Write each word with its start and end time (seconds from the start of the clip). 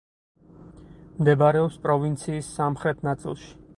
მდებარეობს 1.19 1.77
პროვინციის 1.85 2.51
სამხრეთ 2.57 3.05
ნაწილში. 3.11 3.53